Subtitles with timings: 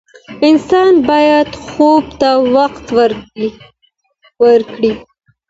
[0.47, 2.85] انسان باید خوب ته وخت
[4.41, 4.91] ورکړي.